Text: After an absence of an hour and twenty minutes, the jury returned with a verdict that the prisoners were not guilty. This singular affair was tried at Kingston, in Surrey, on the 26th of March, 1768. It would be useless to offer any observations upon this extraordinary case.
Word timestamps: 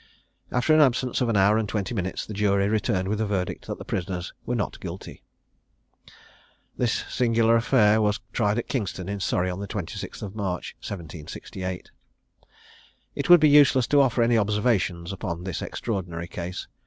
After 0.51 0.73
an 0.73 0.81
absence 0.81 1.21
of 1.21 1.29
an 1.29 1.37
hour 1.37 1.59
and 1.59 1.69
twenty 1.69 1.93
minutes, 1.93 2.25
the 2.25 2.33
jury 2.33 2.67
returned 2.67 3.07
with 3.07 3.21
a 3.21 3.25
verdict 3.27 3.67
that 3.67 3.77
the 3.77 3.85
prisoners 3.85 4.33
were 4.47 4.55
not 4.55 4.79
guilty. 4.79 5.21
This 6.75 7.03
singular 7.07 7.55
affair 7.55 8.01
was 8.01 8.19
tried 8.33 8.57
at 8.57 8.67
Kingston, 8.67 9.07
in 9.07 9.19
Surrey, 9.19 9.47
on 9.51 9.59
the 9.59 9.67
26th 9.67 10.23
of 10.23 10.35
March, 10.35 10.75
1768. 10.79 11.91
It 13.13 13.29
would 13.29 13.39
be 13.39 13.49
useless 13.49 13.85
to 13.89 14.01
offer 14.01 14.23
any 14.23 14.39
observations 14.39 15.13
upon 15.13 15.43
this 15.43 15.61
extraordinary 15.61 16.27
case. 16.27 16.67